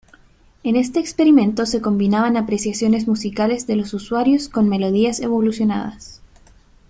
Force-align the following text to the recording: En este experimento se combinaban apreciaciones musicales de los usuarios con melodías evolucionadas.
En 0.63 0.77
este 0.77 0.97
experimento 0.99 1.67
se 1.67 1.79
combinaban 1.79 2.35
apreciaciones 2.35 3.07
musicales 3.07 3.67
de 3.67 3.75
los 3.75 3.93
usuarios 3.93 4.49
con 4.49 4.67
melodías 4.67 5.19
evolucionadas. 5.19 6.23